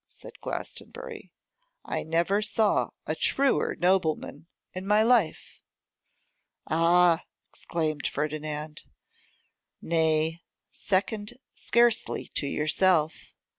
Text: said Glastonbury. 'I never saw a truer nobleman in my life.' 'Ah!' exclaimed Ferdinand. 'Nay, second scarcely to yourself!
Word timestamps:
said 0.07 0.39
Glastonbury. 0.41 1.31
'I 1.85 2.01
never 2.05 2.41
saw 2.41 2.89
a 3.05 3.13
truer 3.13 3.75
nobleman 3.77 4.47
in 4.73 4.87
my 4.87 5.03
life.' 5.03 5.59
'Ah!' 6.65 7.23
exclaimed 7.51 8.07
Ferdinand. 8.07 8.81
'Nay, 9.79 10.41
second 10.71 11.37
scarcely 11.53 12.29
to 12.33 12.47
yourself! 12.47 13.13